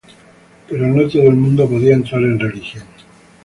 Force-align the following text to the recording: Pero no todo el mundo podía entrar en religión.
Pero 0.67 0.87
no 0.87 1.07
todo 1.07 1.27
el 1.29 1.35
mundo 1.35 1.69
podía 1.69 1.93
entrar 1.93 2.23
en 2.23 2.39
religión. 2.39 2.85